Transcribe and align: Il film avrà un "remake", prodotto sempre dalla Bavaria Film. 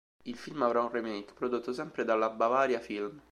Il 0.23 0.35
film 0.35 0.63
avrà 0.63 0.81
un 0.81 0.89
"remake", 0.89 1.33
prodotto 1.35 1.73
sempre 1.73 2.03
dalla 2.03 2.31
Bavaria 2.31 2.79
Film. 2.79 3.19